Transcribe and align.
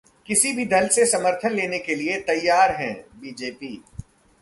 किसी 0.27 0.53
भी 0.53 0.65
दल 0.65 0.87
से 0.87 1.05
समर्थन 1.05 1.51
लेने 1.51 1.79
के 1.79 1.95
लिए 1.95 2.19
तैयार 2.21 2.71
हैं: 2.71 2.93
बीजेपी 3.21 3.75